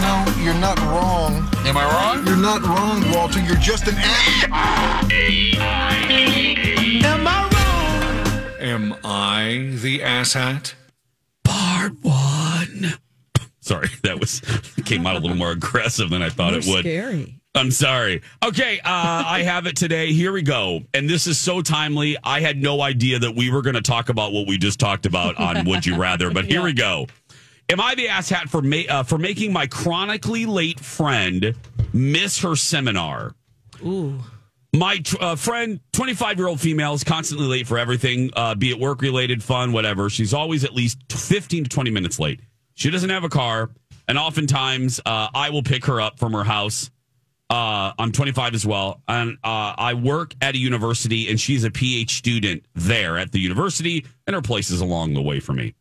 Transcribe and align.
No, 0.00 0.24
you're 0.42 0.54
not 0.54 0.78
wrong. 0.80 1.48
Am 1.66 1.76
I 1.76 1.84
wrong? 1.84 2.26
You're 2.26 2.36
not 2.36 2.62
wrong, 2.62 3.02
Walter. 3.12 3.40
You're 3.40 3.56
just 3.56 3.86
an 3.88 3.94
ass. 3.96 4.44
Am 7.04 7.26
I 7.26 7.48
wrong? 7.52 8.60
Am 8.60 8.94
I 9.04 9.70
the 9.82 10.00
asshat? 10.00 10.74
Part 11.44 11.92
one. 12.02 12.94
Sorry, 13.60 13.88
that 14.02 14.18
was 14.18 14.40
came 14.84 15.06
out 15.06 15.16
a 15.16 15.18
little 15.18 15.36
more 15.36 15.50
aggressive 15.50 16.10
than 16.10 16.22
I 16.22 16.30
thought 16.30 16.54
it 16.54 16.64
would. 16.66 16.80
Scary. 16.80 17.38
I'm 17.54 17.70
sorry. 17.70 18.22
Okay, 18.44 18.78
uh, 18.80 19.24
I 19.26 19.42
have 19.42 19.66
it 19.66 19.74
today. 19.76 20.12
Here 20.12 20.32
we 20.32 20.42
go. 20.42 20.80
And 20.94 21.08
this 21.10 21.26
is 21.26 21.38
so 21.38 21.60
timely. 21.60 22.16
I 22.22 22.40
had 22.40 22.56
no 22.56 22.80
idea 22.82 23.18
that 23.18 23.34
we 23.34 23.50
were 23.50 23.62
going 23.62 23.74
to 23.74 23.82
talk 23.82 24.10
about 24.10 24.32
what 24.32 24.46
we 24.46 24.58
just 24.58 24.78
talked 24.78 25.06
about 25.06 25.36
on 25.38 25.64
Would 25.66 25.84
You 25.84 25.96
Rather, 25.96 26.30
but 26.30 26.44
here 26.44 26.62
we 26.62 26.72
go. 26.72 27.08
Am 27.70 27.80
I 27.80 27.94
the 27.94 28.06
asshat 28.06 28.48
for 28.48 28.62
ma- 28.62 28.88
uh, 28.88 29.02
for 29.02 29.18
making 29.18 29.52
my 29.52 29.66
chronically 29.66 30.46
late 30.46 30.80
friend 30.80 31.54
miss 31.92 32.38
her 32.40 32.56
seminar? 32.56 33.34
Ooh. 33.84 34.20
My 34.74 34.98
t- 34.98 35.18
uh, 35.20 35.36
friend, 35.36 35.80
25 35.92 36.38
year 36.38 36.48
old 36.48 36.60
female, 36.60 36.94
is 36.94 37.04
constantly 37.04 37.46
late 37.46 37.66
for 37.66 37.78
everything, 37.78 38.30
uh, 38.34 38.54
be 38.54 38.70
it 38.70 38.78
work 38.78 39.02
related, 39.02 39.42
fun, 39.42 39.72
whatever. 39.72 40.08
She's 40.08 40.32
always 40.32 40.64
at 40.64 40.74
least 40.74 40.98
15 41.10 41.64
to 41.64 41.70
20 41.70 41.90
minutes 41.90 42.18
late. 42.18 42.40
She 42.74 42.90
doesn't 42.90 43.10
have 43.10 43.24
a 43.24 43.28
car, 43.28 43.70
and 44.06 44.18
oftentimes 44.18 45.00
uh, 45.04 45.28
I 45.34 45.50
will 45.50 45.62
pick 45.62 45.84
her 45.86 46.00
up 46.00 46.18
from 46.18 46.32
her 46.32 46.44
house. 46.44 46.90
Uh, 47.50 47.92
I'm 47.98 48.12
25 48.12 48.54
as 48.54 48.66
well, 48.66 49.02
and 49.08 49.38
uh, 49.44 49.74
I 49.76 49.94
work 49.94 50.34
at 50.40 50.54
a 50.54 50.58
university, 50.58 51.28
and 51.28 51.40
she's 51.40 51.64
a 51.64 51.70
PhD 51.70 52.08
student 52.10 52.64
there 52.74 53.18
at 53.18 53.32
the 53.32 53.40
university, 53.40 54.06
and 54.26 54.34
her 54.34 54.42
place 54.42 54.70
is 54.70 54.80
along 54.80 55.14
the 55.14 55.22
way 55.22 55.40
for 55.40 55.54
me. 55.54 55.74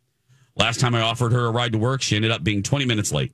Last 0.58 0.80
time 0.80 0.96
I 0.96 1.02
offered 1.02 1.32
her 1.34 1.46
a 1.46 1.52
ride 1.52 1.72
to 1.74 1.78
work, 1.78 2.02
she 2.02 2.16
ended 2.16 2.32
up 2.32 2.44
being 2.44 2.64
20 2.64 2.86
minutes 2.86 3.12
late 3.12 3.32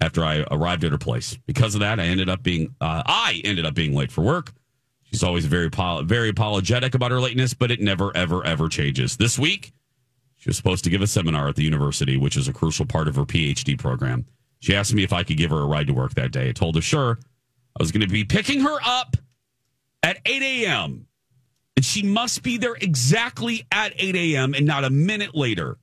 after 0.00 0.24
I 0.24 0.44
arrived 0.50 0.84
at 0.84 0.92
her 0.92 0.98
place. 0.98 1.36
Because 1.46 1.74
of 1.74 1.80
that, 1.80 1.98
I 2.00 2.04
ended 2.04 2.28
up 2.28 2.42
being 2.42 2.74
uh, 2.80 3.02
I 3.04 3.40
ended 3.44 3.66
up 3.66 3.74
being 3.74 3.94
late 3.94 4.12
for 4.12 4.22
work. 4.22 4.52
She's 5.02 5.24
always 5.24 5.46
very 5.46 5.68
very 6.04 6.28
apologetic 6.28 6.94
about 6.94 7.10
her 7.10 7.20
lateness, 7.20 7.54
but 7.54 7.70
it 7.70 7.80
never 7.80 8.16
ever 8.16 8.44
ever 8.46 8.68
changes. 8.68 9.16
This 9.16 9.38
week, 9.38 9.72
she 10.36 10.48
was 10.48 10.56
supposed 10.56 10.84
to 10.84 10.90
give 10.90 11.02
a 11.02 11.06
seminar 11.06 11.48
at 11.48 11.56
the 11.56 11.64
university, 11.64 12.16
which 12.16 12.36
is 12.36 12.48
a 12.48 12.52
crucial 12.52 12.86
part 12.86 13.08
of 13.08 13.16
her 13.16 13.24
PhD 13.24 13.76
program. 13.76 14.24
She 14.60 14.74
asked 14.74 14.94
me 14.94 15.02
if 15.02 15.12
I 15.12 15.24
could 15.24 15.36
give 15.36 15.50
her 15.50 15.58
a 15.58 15.66
ride 15.66 15.88
to 15.88 15.92
work 15.92 16.14
that 16.14 16.30
day. 16.30 16.50
I 16.50 16.52
told 16.52 16.76
her 16.76 16.80
sure. 16.80 17.18
I 17.78 17.82
was 17.82 17.92
going 17.92 18.02
to 18.02 18.08
be 18.08 18.24
picking 18.24 18.60
her 18.60 18.78
up 18.84 19.16
at 20.02 20.18
8 20.24 20.42
a.m. 20.42 21.06
And 21.76 21.84
she 21.84 22.02
must 22.02 22.42
be 22.42 22.58
there 22.58 22.74
exactly 22.74 23.66
at 23.72 23.92
8 23.96 24.14
a.m. 24.16 24.54
and 24.54 24.66
not 24.66 24.84
a 24.84 24.90
minute 24.90 25.34
later. 25.34 25.78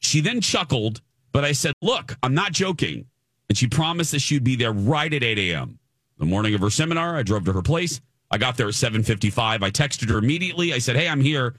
She 0.00 0.20
then 0.20 0.40
chuckled, 0.40 1.00
but 1.32 1.44
I 1.44 1.52
said, 1.52 1.74
Look, 1.82 2.16
I'm 2.22 2.34
not 2.34 2.52
joking. 2.52 3.06
And 3.48 3.56
she 3.56 3.66
promised 3.66 4.12
that 4.12 4.20
she'd 4.20 4.44
be 4.44 4.56
there 4.56 4.72
right 4.72 5.12
at 5.12 5.22
8 5.22 5.38
a.m. 5.38 5.78
The 6.18 6.26
morning 6.26 6.54
of 6.54 6.60
her 6.60 6.70
seminar, 6.70 7.16
I 7.16 7.22
drove 7.22 7.44
to 7.44 7.52
her 7.52 7.62
place. 7.62 8.00
I 8.30 8.38
got 8.38 8.56
there 8.56 8.68
at 8.68 8.74
7:55. 8.74 9.62
I 9.62 9.70
texted 9.70 10.10
her 10.10 10.18
immediately. 10.18 10.74
I 10.74 10.78
said, 10.78 10.96
"Hey, 10.96 11.08
I'm 11.08 11.20
here," 11.20 11.54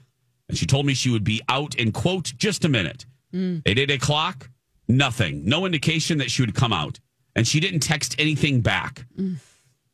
and 0.48 0.56
she 0.56 0.66
told 0.66 0.86
me 0.86 0.94
she 0.94 1.10
would 1.10 1.24
be 1.24 1.42
out 1.48 1.74
in 1.74 1.92
quote 1.92 2.32
just 2.36 2.64
a 2.64 2.68
minute. 2.68 3.06
Mm. 3.34 3.62
At 3.66 3.78
eight 3.78 3.90
o'clock, 3.90 4.50
nothing, 4.86 5.44
no 5.44 5.66
indication 5.66 6.18
that 6.18 6.30
she 6.30 6.42
would 6.42 6.54
come 6.54 6.72
out, 6.72 7.00
and 7.34 7.46
she 7.46 7.58
didn't 7.60 7.80
text 7.80 8.14
anything 8.18 8.60
back. 8.60 9.06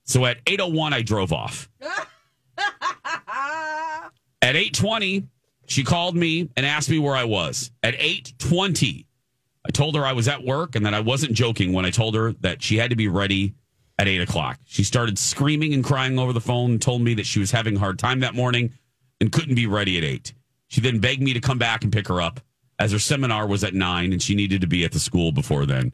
So 0.05 0.27
at 0.27 0.45
8:01, 0.45 0.93
I 0.93 1.03
drove 1.03 1.33
off. 1.33 1.69
At 4.43 4.55
8:20, 4.55 5.27
she 5.69 5.85
called 5.85 6.17
me 6.17 6.49
and 6.57 6.65
asked 6.65 6.91
me 6.91 6.99
where 6.99 7.17
I 7.17 7.25
was. 7.25 7.71
At 7.83 7.95
8:20, 7.99 9.07
I 9.67 9.71
told 9.71 9.97
her 9.97 10.05
I 10.05 10.13
was 10.13 10.29
at 10.29 10.45
work 10.45 10.77
and 10.77 10.87
that 10.87 10.95
I 10.95 11.01
wasn't 11.01 11.33
joking 11.33 11.73
when 11.73 11.85
I 11.85 11.91
told 11.91 12.15
her 12.15 12.33
that 12.41 12.63
she 12.63 12.77
had 12.77 12.91
to 12.91 12.97
be 12.97 13.09
ready 13.09 13.55
at 13.99 14.07
eight 14.09 14.21
o'clock. 14.21 14.61
She 14.65 14.85
started 14.85 15.19
screaming 15.19 15.75
and 15.75 15.83
crying 15.83 16.19
over 16.19 16.33
the 16.33 16.41
phone 16.41 16.73
and 16.73 16.83
told 16.83 17.03
me 17.03 17.15
that 17.15 17.27
she 17.27 17.41
was 17.41 17.51
having 17.51 17.77
a 17.77 17.79
hard 17.79 17.99
time 17.99 18.21
that 18.21 18.35
morning 18.35 18.75
and 19.21 19.33
couldn't 19.33 19.55
be 19.55 19.67
ready 19.67 19.99
at 19.99 20.05
eight. 20.05 20.35
She 20.69 20.81
then 20.81 20.99
begged 20.99 21.23
me 21.23 21.33
to 21.33 21.41
come 21.41 21.59
back 21.59 21.83
and 21.83 21.93
pick 21.93 22.09
her 22.09 22.21
up 22.21 22.41
as 22.79 22.93
her 22.93 22.99
seminar 22.99 23.47
was 23.47 23.65
at 23.65 23.75
nine 23.75 24.13
and 24.13 24.23
she 24.23 24.35
needed 24.35 24.61
to 24.61 24.67
be 24.67 24.85
at 24.85 24.93
the 24.93 25.01
school 25.01 25.33
before 25.33 25.67
then. 25.67 25.93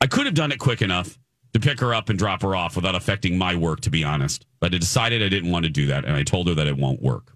I 0.00 0.06
could 0.06 0.26
have 0.26 0.34
done 0.34 0.52
it 0.52 0.58
quick 0.58 0.82
enough 0.82 1.18
to 1.54 1.60
pick 1.60 1.80
her 1.80 1.94
up 1.94 2.10
and 2.10 2.18
drop 2.18 2.42
her 2.42 2.54
off 2.54 2.76
without 2.76 2.94
affecting 2.94 3.38
my 3.38 3.54
work, 3.54 3.80
to 3.80 3.90
be 3.90 4.04
honest, 4.04 4.44
but 4.60 4.74
I 4.74 4.78
decided 4.78 5.22
I 5.22 5.28
didn't 5.28 5.50
want 5.50 5.64
to 5.64 5.70
do 5.70 5.86
that 5.86 6.04
and 6.04 6.14
I 6.14 6.22
told 6.22 6.48
her 6.48 6.54
that 6.54 6.66
it 6.66 6.76
won't 6.76 7.00
work. 7.00 7.35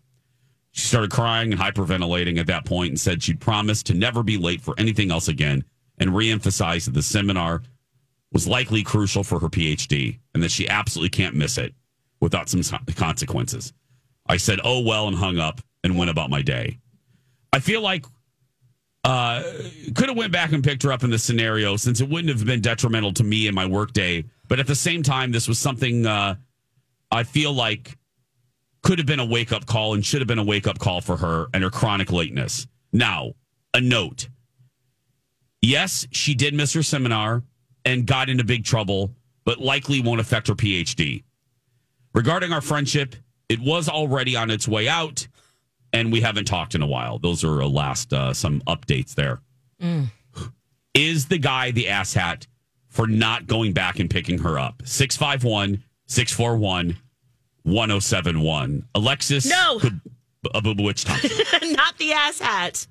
She 0.72 0.86
started 0.86 1.10
crying 1.10 1.52
and 1.52 1.60
hyperventilating 1.60 2.38
at 2.38 2.46
that 2.46 2.64
point 2.64 2.90
and 2.90 3.00
said 3.00 3.22
she'd 3.22 3.40
promised 3.40 3.86
to 3.86 3.94
never 3.94 4.22
be 4.22 4.36
late 4.36 4.60
for 4.60 4.74
anything 4.78 5.10
else 5.10 5.28
again 5.28 5.64
and 5.98 6.10
reemphasized 6.10 6.86
that 6.86 6.94
the 6.94 7.02
seminar 7.02 7.62
was 8.32 8.46
likely 8.46 8.82
crucial 8.82 9.24
for 9.24 9.40
her 9.40 9.48
PhD 9.48 10.18
and 10.34 10.42
that 10.42 10.50
she 10.50 10.68
absolutely 10.68 11.10
can't 11.10 11.34
miss 11.34 11.58
it 11.58 11.74
without 12.20 12.48
some 12.48 12.62
consequences. 12.94 13.72
I 14.26 14.36
said, 14.36 14.60
oh, 14.62 14.80
well, 14.80 15.08
and 15.08 15.16
hung 15.16 15.38
up 15.38 15.60
and 15.82 15.98
went 15.98 16.10
about 16.10 16.30
my 16.30 16.42
day. 16.42 16.78
I 17.52 17.58
feel 17.58 17.80
like 17.80 18.06
uh, 19.02 19.42
could 19.94 20.08
have 20.08 20.16
went 20.16 20.32
back 20.32 20.52
and 20.52 20.62
picked 20.62 20.82
her 20.84 20.92
up 20.92 21.02
in 21.02 21.10
this 21.10 21.24
scenario 21.24 21.76
since 21.76 22.00
it 22.00 22.08
wouldn't 22.08 22.28
have 22.28 22.46
been 22.46 22.60
detrimental 22.60 23.12
to 23.14 23.24
me 23.24 23.46
and 23.48 23.54
my 23.54 23.66
workday. 23.66 24.24
But 24.46 24.60
at 24.60 24.66
the 24.66 24.74
same 24.74 25.02
time, 25.02 25.32
this 25.32 25.48
was 25.48 25.58
something 25.58 26.06
uh, 26.06 26.36
I 27.10 27.24
feel 27.24 27.52
like 27.52 27.96
could 28.82 28.98
have 28.98 29.06
been 29.06 29.20
a 29.20 29.24
wake 29.24 29.52
up 29.52 29.66
call 29.66 29.94
and 29.94 30.04
should 30.04 30.20
have 30.20 30.28
been 30.28 30.38
a 30.38 30.44
wake 30.44 30.66
up 30.66 30.78
call 30.78 31.00
for 31.00 31.16
her 31.16 31.46
and 31.52 31.62
her 31.62 31.70
chronic 31.70 32.10
lateness. 32.12 32.66
Now, 32.92 33.32
a 33.74 33.80
note. 33.80 34.28
Yes, 35.62 36.06
she 36.10 36.34
did 36.34 36.54
miss 36.54 36.72
her 36.72 36.82
seminar 36.82 37.42
and 37.84 38.06
got 38.06 38.28
into 38.28 38.44
big 38.44 38.64
trouble, 38.64 39.14
but 39.44 39.58
likely 39.58 40.00
won't 40.00 40.20
affect 40.20 40.48
her 40.48 40.54
PhD. 40.54 41.24
Regarding 42.14 42.52
our 42.52 42.60
friendship, 42.60 43.14
it 43.48 43.60
was 43.60 43.88
already 43.88 44.36
on 44.36 44.50
its 44.50 44.66
way 44.66 44.88
out, 44.88 45.26
and 45.92 46.10
we 46.10 46.20
haven't 46.20 46.46
talked 46.46 46.74
in 46.74 46.82
a 46.82 46.86
while. 46.86 47.18
Those 47.18 47.44
are 47.44 47.64
last 47.66 48.12
uh, 48.12 48.32
some 48.32 48.60
updates 48.62 49.14
there. 49.14 49.40
Is 50.94 51.26
the 51.26 51.38
guy 51.38 51.70
the 51.70 51.84
asshat 51.86 52.46
for 52.88 53.06
not 53.06 53.46
going 53.46 53.72
back 53.72 53.98
and 53.98 54.10
picking 54.10 54.38
her 54.38 54.58
up? 54.58 54.82
651 54.84 55.82
641 56.06 56.96
1071. 57.64 58.86
Alexis? 58.94 59.46
No. 59.46 59.78
Could, 59.78 60.00
uh, 60.54 60.74
which 60.78 61.04
time? 61.04 61.20
Not 61.72 61.98
the 61.98 62.12
ass 62.12 62.40
hat. 62.40 62.86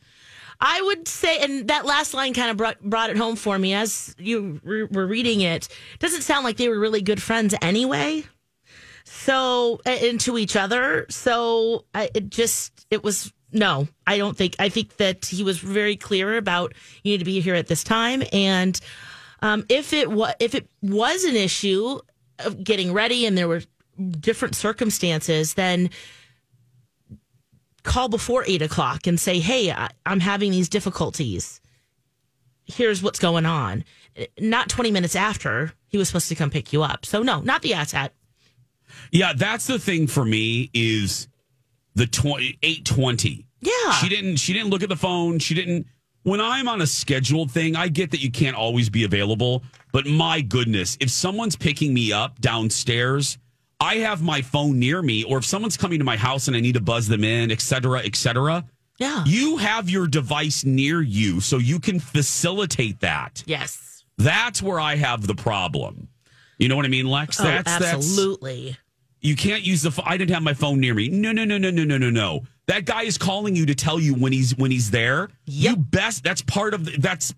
I 0.62 0.82
would 0.82 1.08
say, 1.08 1.40
and 1.40 1.70
that 1.70 1.86
last 1.86 2.14
line 2.14 2.34
kind 2.34 2.52
of 2.52 2.58
brought, 2.58 2.82
brought 2.82 3.10
it 3.10 3.18
home 3.18 3.38
for 3.38 3.58
me 3.58 3.74
as 3.74 4.14
you 4.20 4.60
re- 4.64 4.84
were 4.84 5.08
reading 5.08 5.42
it. 5.42 5.70
Doesn't 6.00 6.22
sound 6.22 6.44
like 6.44 6.58
they 6.58 6.68
were 6.68 6.80
really 6.80 7.02
good 7.02 7.22
friends 7.22 7.56
anyway. 7.62 8.26
So, 9.06 9.80
into 9.86 10.38
each 10.38 10.56
other. 10.56 11.06
So, 11.10 11.86
I, 11.96 12.10
it 12.14 12.30
just, 12.30 12.86
it 12.92 13.04
was, 13.04 13.32
no, 13.54 13.88
I 14.06 14.18
don't 14.18 14.36
think, 14.36 14.56
I 14.60 14.70
think 14.70 14.98
that 14.98 15.26
he 15.26 15.44
was 15.44 15.60
very 15.60 15.96
clear 15.96 16.36
about 16.38 16.74
you 17.04 17.14
need 17.14 17.20
to 17.20 17.26
be 17.26 17.40
here 17.40 17.56
at 17.56 17.68
this 17.68 17.84
time. 17.84 18.22
And 18.34 18.80
um, 19.42 19.66
if 19.70 19.94
it 19.94 20.12
was, 20.12 20.34
if 20.40 20.56
it 20.56 20.70
was 20.82 21.24
an 21.24 21.36
issue 21.36 22.00
of 22.40 22.64
getting 22.64 22.92
ready 22.94 23.26
and 23.26 23.38
there 23.38 23.48
were 23.48 23.62
different 24.20 24.56
circumstances, 24.56 25.54
then 25.54 25.90
call 27.84 28.10
before 28.10 28.44
eight 28.48 28.62
o'clock 28.62 29.08
and 29.08 29.20
say, 29.20 29.40
Hey, 29.40 29.72
I, 29.72 29.90
I'm 30.06 30.20
having 30.20 30.52
these 30.52 30.70
difficulties. 30.70 31.62
Here's 32.66 33.02
what's 33.02 33.20
going 33.20 33.46
on. 33.46 33.84
not 34.40 34.70
20 34.70 34.92
minutes 34.92 35.16
after 35.16 35.74
he 35.88 35.98
was 35.98 36.08
supposed 36.08 36.30
to 36.30 36.36
come 36.36 36.50
pick 36.50 36.72
you 36.72 36.84
up. 36.84 37.06
So 37.06 37.24
no, 37.24 37.42
not 37.42 37.62
the 37.62 37.72
asshat. 37.72 38.12
Yeah, 39.12 39.34
that's 39.36 39.68
the 39.68 39.80
thing 39.80 40.08
for 40.08 40.26
me 40.26 40.70
is 40.74 41.28
the 41.96 42.06
20, 42.06 42.60
820. 42.62 43.46
Yeah. 43.62 43.92
She 43.94 44.10
didn't 44.10 44.38
she 44.38 44.54
didn't 44.54 44.70
look 44.70 44.84
at 44.84 44.90
the 44.90 44.96
phone. 44.96 45.40
She 45.40 45.54
didn't 45.54 45.88
when 46.24 46.42
I'm 46.42 46.68
on 46.68 46.82
a 46.82 46.88
scheduled 46.88 47.52
thing, 47.52 47.76
I 47.76 47.88
get 47.88 48.12
that 48.12 48.22
you 48.22 48.30
can't 48.32 48.56
always 48.56 48.90
be 48.90 49.04
available, 49.04 49.64
but 49.92 50.06
my 50.06 50.42
goodness, 50.42 50.98
if 51.00 51.10
someone's 51.10 51.56
picking 51.56 51.94
me 51.94 52.12
up 52.12 52.40
downstairs, 52.40 53.38
I 53.80 53.96
have 53.98 54.22
my 54.22 54.42
phone 54.42 54.78
near 54.80 55.02
me, 55.02 55.24
or 55.24 55.38
if 55.38 55.46
someone's 55.46 55.78
coming 55.78 56.00
to 56.00 56.06
my 56.06 56.18
house 56.18 56.48
and 56.48 56.56
I 56.58 56.60
need 56.60 56.74
to 56.74 56.82
buzz 56.82 57.08
them 57.08 57.24
in, 57.24 57.50
et 57.52 57.62
cetera, 57.62 58.02
et 58.04 58.16
cetera. 58.16 58.66
Yeah. 58.98 59.24
You 59.26 59.56
have 59.58 59.90
your 59.90 60.08
device 60.08 60.66
near 60.66 61.02
you 61.02 61.40
so 61.40 61.58
you 61.58 61.80
can 61.80 62.00
facilitate 62.00 63.00
that. 63.02 63.44
yes. 63.46 63.86
That's 64.18 64.62
where 64.62 64.82
I 64.82 64.98
have 64.98 65.26
the 65.28 65.34
problem. 65.36 66.10
You 66.58 66.68
know 66.68 66.76
what 66.76 66.84
I 66.84 66.90
mean, 66.90 67.06
Lex? 67.08 67.40
Oh, 67.40 67.44
That's 67.46 67.72
that's 67.80 67.86
absolutely. 67.94 68.76
you 69.22 69.38
can't 69.38 69.64
use 69.64 69.82
the. 69.82 69.98
I 70.06 70.18
didn't 70.18 70.34
have 70.34 70.44
my 70.44 70.54
phone 70.54 70.82
near 70.82 70.94
me. 70.94 71.08
No, 71.08 71.32
no, 71.32 71.46
no, 71.46 71.58
no, 71.58 71.72
no, 71.72 71.86
no, 71.86 71.98
no, 71.98 72.10
no. 72.10 72.42
That 72.68 72.84
guy 72.84 73.04
is 73.04 73.18
calling 73.18 73.56
you 73.56 73.66
to 73.68 73.76
tell 73.76 73.98
you 73.98 74.14
when 74.14 74.34
he's 74.34 74.58
when 74.58 74.72
he's 74.72 74.92
there. 74.92 75.30
You 75.46 75.78
best. 75.78 76.26
That's 76.26 76.42
part 76.42 76.74
of 76.74 76.84
the, 76.84 76.98
that's 76.98 77.34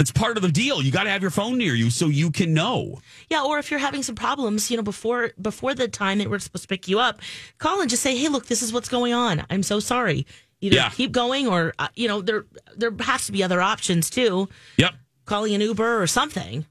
that's 0.00 0.10
part 0.10 0.38
of 0.38 0.42
the 0.42 0.50
deal. 0.50 0.80
You 0.80 0.90
got 0.90 1.04
to 1.04 1.10
have 1.10 1.20
your 1.20 1.30
phone 1.30 1.58
near 1.58 1.74
you 1.74 1.90
so 1.90 2.06
you 2.06 2.30
can 2.30 2.54
know. 2.54 3.00
Yeah, 3.28 3.44
or 3.44 3.58
if 3.58 3.70
you're 3.70 3.78
having 3.80 4.02
some 4.02 4.14
problems, 4.14 4.70
you 4.70 4.78
know, 4.78 4.82
before 4.82 5.32
before 5.42 5.74
the 5.74 5.88
time 5.88 6.16
that 6.20 6.30
we're 6.30 6.38
supposed 6.38 6.62
to 6.62 6.68
pick 6.68 6.88
you 6.88 6.98
up, 6.98 7.20
call 7.58 7.82
and 7.82 7.90
just 7.90 8.02
say, 8.02 8.16
"Hey, 8.16 8.28
look, 8.28 8.46
this 8.46 8.62
is 8.62 8.72
what's 8.72 8.88
going 8.88 9.12
on. 9.12 9.44
I'm 9.50 9.62
so 9.62 9.78
sorry." 9.78 10.26
Either 10.62 10.76
Yeah. 10.76 10.88
keep 10.88 11.12
going, 11.12 11.46
or 11.46 11.74
uh, 11.78 11.88
you 11.96 12.08
know, 12.08 12.22
there 12.22 12.46
there 12.78 12.90
has 13.00 13.26
to 13.26 13.32
be 13.32 13.42
other 13.42 13.60
options 13.60 14.08
too. 14.08 14.48
Yep. 14.78 14.94
Calling 15.26 15.54
an 15.54 15.60
Uber 15.60 16.02
or 16.02 16.06
something. 16.06 16.64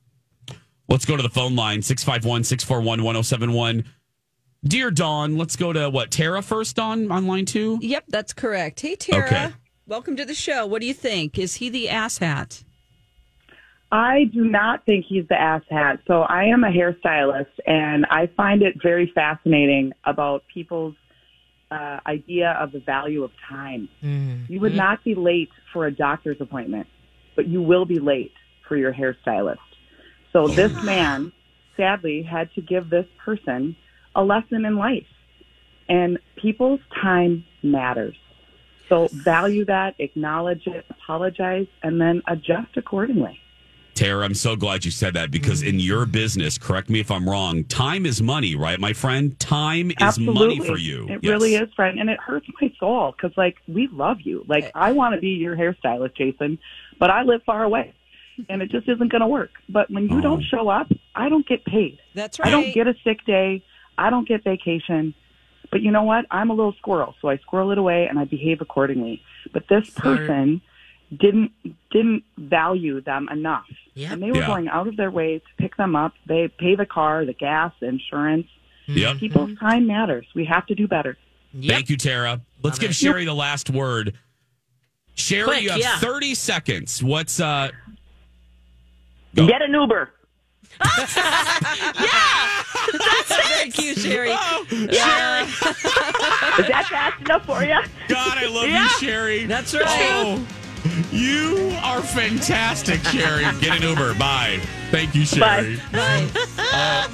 Let's 0.87 1.05
go 1.05 1.15
to 1.15 1.21
the 1.21 1.29
phone 1.29 1.55
line 1.55 1.83
651 1.83 2.45
641 2.45 3.03
1071. 3.03 3.83
Dear 4.63 4.89
Dawn, 4.89 5.37
let's 5.37 5.55
go 5.55 5.71
to 5.71 5.87
what? 5.91 6.09
Tara 6.09 6.41
first, 6.41 6.75
Dawn, 6.75 7.11
on 7.11 7.27
line 7.27 7.45
two? 7.45 7.77
Yep, 7.79 8.05
that's 8.07 8.33
correct. 8.33 8.79
Hey, 8.79 8.95
Tara. 8.95 9.23
Okay. 9.23 9.53
Welcome 9.85 10.15
to 10.15 10.25
the 10.25 10.33
show. 10.33 10.65
What 10.65 10.81
do 10.81 10.87
you 10.87 10.95
think? 10.95 11.37
Is 11.37 11.53
he 11.55 11.69
the 11.69 11.89
asshat? 11.89 12.63
I 13.91 14.25
do 14.25 14.45
not 14.45 14.85
think 14.85 15.05
he's 15.07 15.27
the 15.27 15.35
asshat. 15.35 15.99
So 16.07 16.21
I 16.21 16.45
am 16.45 16.63
a 16.63 16.69
hairstylist, 16.69 17.47
and 17.65 18.05
I 18.09 18.27
find 18.37 18.61
it 18.61 18.75
very 18.81 19.11
fascinating 19.15 19.93
about 20.05 20.43
people's 20.53 20.95
uh, 21.71 21.99
idea 22.05 22.51
of 22.59 22.71
the 22.71 22.79
value 22.79 23.23
of 23.23 23.31
time. 23.47 23.89
You 24.47 24.59
would 24.59 24.75
not 24.75 25.03
be 25.03 25.15
late 25.15 25.49
for 25.73 25.87
a 25.87 25.91
doctor's 25.91 26.39
appointment, 26.39 26.87
but 27.35 27.47
you 27.47 27.61
will 27.61 27.85
be 27.85 27.99
late 27.99 28.33
for 28.67 28.77
your 28.77 28.93
hairstylist. 28.93 29.57
So 30.33 30.47
this 30.47 30.71
man, 30.83 31.31
sadly, 31.75 32.21
had 32.21 32.53
to 32.53 32.61
give 32.61 32.89
this 32.89 33.07
person 33.23 33.75
a 34.15 34.23
lesson 34.23 34.65
in 34.65 34.77
life, 34.77 35.07
and 35.87 36.19
people's 36.35 36.81
time 37.01 37.43
matters. 37.63 38.15
So 38.87 39.07
value 39.11 39.65
that, 39.65 39.95
acknowledge 39.99 40.65
it, 40.65 40.85
apologize, 40.89 41.67
and 41.83 42.01
then 42.01 42.21
adjust 42.27 42.75
accordingly. 42.75 43.39
Tara, 43.99 44.23
I'm 44.23 44.33
so 44.33 44.55
glad 44.55 44.85
you 44.85 44.91
said 44.91 45.13
that 45.15 45.29
because 45.29 45.61
in 45.61 45.77
your 45.77 46.05
business, 46.05 46.57
correct 46.57 46.89
me 46.89 47.01
if 47.01 47.11
I'm 47.11 47.27
wrong, 47.29 47.65
time 47.65 48.05
is 48.05 48.21
money, 48.21 48.55
right, 48.55 48.79
my 48.79 48.93
friend? 48.93 49.37
Time 49.41 49.91
is 49.91 49.97
Absolutely. 49.99 50.55
money 50.55 50.59
for 50.65 50.77
you. 50.77 51.03
It 51.09 51.19
Yes. 51.21 51.29
really 51.29 51.55
is, 51.55 51.67
friend, 51.73 51.99
and 51.99 52.09
it 52.09 52.17
hurts 52.17 52.47
my 52.61 52.71
soul 52.79 53.11
because, 53.11 53.35
like, 53.35 53.57
we 53.67 53.87
love 53.91 54.21
you. 54.21 54.45
Like, 54.47 54.71
I 54.73 54.93
want 54.93 55.15
to 55.15 55.19
be 55.19 55.31
your 55.31 55.53
hairstylist, 55.53 56.15
Jason, 56.15 56.57
but 56.97 57.09
I 57.09 57.23
live 57.23 57.43
far 57.43 57.65
away, 57.65 57.91
and 58.47 58.61
it 58.61 58.71
just 58.71 58.87
isn't 58.87 59.09
going 59.11 59.19
to 59.19 59.27
work. 59.27 59.51
But 59.67 59.91
when 59.91 60.07
you 60.07 60.19
Oh. 60.19 60.21
don't 60.21 60.43
show 60.45 60.69
up, 60.69 60.89
I 61.13 61.27
don't 61.27 61.45
get 61.45 61.65
paid. 61.65 61.99
That's 62.15 62.39
right. 62.39 62.47
I 62.47 62.51
don't 62.51 62.73
get 62.73 62.87
a 62.87 62.95
sick 63.03 63.25
day. 63.25 63.61
I 63.97 64.09
don't 64.09 64.25
get 64.25 64.45
vacation. 64.45 65.13
But 65.71 65.81
you 65.81 65.91
know 65.91 66.03
what? 66.03 66.25
I'm 66.31 66.49
a 66.51 66.53
little 66.53 66.73
squirrel, 66.77 67.15
so 67.21 67.27
I 67.27 67.35
squirrel 67.39 67.71
it 67.71 67.77
away 67.77 68.07
and 68.07 68.17
I 68.17 68.23
behave 68.23 68.61
accordingly. 68.61 69.21
But 69.51 69.67
this 69.67 69.87
Smart. 69.89 70.19
person 70.25 70.61
didn't 71.17 71.51
didn't 71.91 72.23
value 72.37 73.01
them 73.01 73.27
enough, 73.31 73.65
Yep. 73.95 74.11
and 74.11 74.21
they 74.23 74.31
were 74.31 74.37
Yeah. 74.37 74.47
going 74.47 74.67
out 74.69 74.87
of 74.87 74.95
their 74.95 75.09
way 75.11 75.39
to 75.39 75.45
pick 75.57 75.75
them 75.77 75.95
up. 75.95 76.13
They 76.27 76.47
pay 76.47 76.75
the 76.75 76.85
car, 76.85 77.25
the 77.25 77.33
gas, 77.33 77.71
the 77.79 77.87
insurance. 77.87 78.47
Yep. 78.87 79.17
People's 79.17 79.57
time 79.59 79.87
matters. 79.87 80.25
We 80.35 80.45
have 80.45 80.65
to 80.67 80.75
do 80.75 80.87
better. 80.87 81.17
Yep. 81.53 81.73
Thank 81.75 81.89
you, 81.89 81.97
Tara. 81.97 82.41
Let's 82.63 82.75
Love 82.77 82.81
give 82.81 82.89
it. 82.91 82.95
Sherry 82.95 83.25
the 83.25 83.33
last 83.33 83.69
word. 83.69 84.13
Sherry, 85.15 85.45
Quick, 85.45 85.61
you 85.63 85.69
have 85.71 85.79
yeah. 85.79 85.97
30 85.99 86.33
seconds. 86.35 87.03
What's 87.03 87.39
uh 87.39 87.69
Go. 89.35 89.47
Get 89.47 89.61
an 89.61 89.73
Uber. 89.73 90.11
Yeah! 91.99 92.63
Thank 93.25 93.77
you, 93.79 93.93
Sherry. 93.95 94.29
Sherry? 94.69 95.43
Is 96.59 96.67
that 96.67 96.87
fast 96.89 97.21
enough 97.21 97.45
for 97.45 97.63
you? 97.63 97.79
God, 98.07 98.37
I 98.37 98.47
love 98.47 98.67
Yeah. 98.67 98.83
you, 98.83 98.89
Sherry. 98.99 99.45
That's 99.45 99.73
right. 99.73 99.85
Oh, 99.87 100.45
you 101.11 101.75
are 101.83 102.01
fantastic, 102.01 103.01
Sherry. 103.03 103.43
Get 103.59 103.77
an 103.77 103.83
Uber. 103.83 104.13
Bye. 104.15 104.59
Thank 104.91 105.15
you, 105.15 105.25
Sherry. 105.25 105.79
Bye. 105.91 106.27
Uh, 106.57 107.07